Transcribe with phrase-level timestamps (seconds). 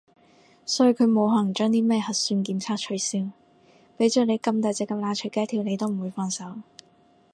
[0.65, 3.19] 所以佢冇可能將啲咩核算檢測取消，
[3.99, 6.57] 畀着你咁大隻蛤乸隨街跳你都唔會放手